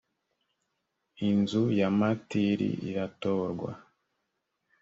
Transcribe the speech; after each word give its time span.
inzu 1.27 1.63
ya 1.79 1.89
matiri 1.99 2.69
iratorwa 2.89 3.71